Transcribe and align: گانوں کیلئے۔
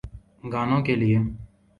گانوں 0.53 0.81
کیلئے۔ 0.85 1.17